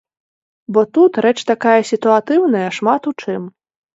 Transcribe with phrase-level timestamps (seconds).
[0.77, 3.41] Бо тут рэч такая сітуатыўная шмат у чым.